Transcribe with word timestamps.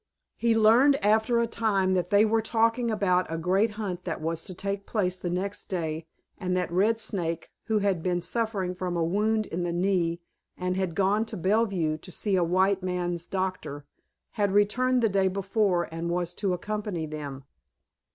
He 0.35 0.55
learned 0.57 0.95
after 1.05 1.39
a 1.39 1.45
time 1.45 1.93
that 1.93 2.09
they 2.09 2.25
were 2.25 2.41
talking 2.41 2.89
about 2.89 3.31
a 3.31 3.37
great 3.37 3.73
hunt 3.77 4.03
that 4.03 4.19
was 4.19 4.43
to 4.45 4.55
take 4.55 4.87
place 4.87 5.15
the 5.19 5.29
next 5.29 5.65
day, 5.65 6.07
and 6.39 6.57
that 6.57 6.71
Red 6.71 6.99
Snake, 6.99 7.51
who 7.65 7.77
had 7.77 8.01
been 8.01 8.19
suffering 8.19 8.73
from 8.73 8.97
a 8.97 9.03
wound 9.03 9.45
in 9.45 9.61
the 9.61 9.71
knee 9.71 10.19
and 10.57 10.75
had 10.75 10.95
gone 10.95 11.23
to 11.27 11.37
Bellevue 11.37 11.99
to 11.99 12.11
see 12.11 12.35
a 12.35 12.43
white 12.43 12.81
man's 12.81 13.27
doctor, 13.27 13.85
had 14.31 14.53
returned 14.53 15.03
the 15.03 15.07
day 15.07 15.27
before 15.27 15.83
and 15.93 16.09
was 16.09 16.33
to 16.33 16.51
accompany 16.51 17.05
them. 17.05 17.43